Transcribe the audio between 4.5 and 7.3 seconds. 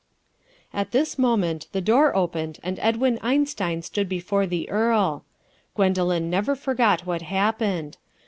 earl. Gwendoline never forgot what